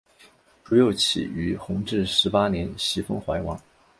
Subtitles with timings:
[0.63, 3.55] 朱佑棨于弘治十八年袭封淮王。